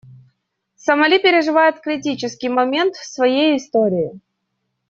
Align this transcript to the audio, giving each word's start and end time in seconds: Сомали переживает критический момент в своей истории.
Сомали 0.77 1.19
переживает 1.19 1.79
критический 1.81 2.49
момент 2.49 2.95
в 2.95 3.05
своей 3.05 3.57
истории. 3.57 4.19